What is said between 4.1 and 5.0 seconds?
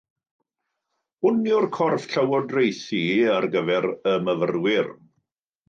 y myfyrwyr.